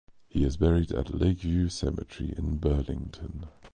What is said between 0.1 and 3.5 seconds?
He is buried at Lakeview Cemetery in Burlington.